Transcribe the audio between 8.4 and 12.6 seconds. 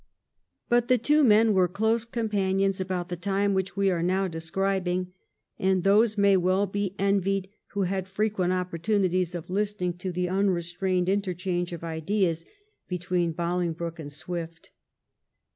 oppor tunity of listening to the unrestrained interchange of ideas